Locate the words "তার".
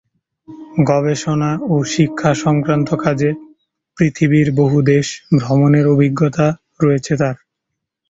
7.17-7.35